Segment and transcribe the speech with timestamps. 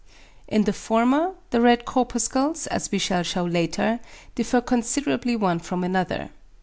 [0.47, 3.99] In the former the red corpuscles, as we shall shew later,
[4.33, 6.31] differ considerably one from another.